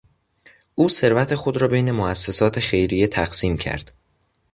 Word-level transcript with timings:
او 0.75 0.89
ثروت 0.89 1.35
خود 1.35 1.57
را 1.57 1.67
بین 1.67 1.91
موسسات 1.91 2.59
خیریه 2.59 3.07
تقسیم 3.07 3.57
کرد. 3.57 3.91